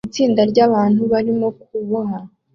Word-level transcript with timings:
Itsinda 0.09 0.41
ryabantu 0.51 1.01
barimo 1.11 1.47
kuboha 1.61 2.17